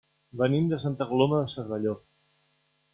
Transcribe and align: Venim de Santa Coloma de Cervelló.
Venim 0.41 0.71
de 0.71 0.79
Santa 0.85 1.09
Coloma 1.11 1.43
de 1.45 1.53
Cervelló. 1.55 1.95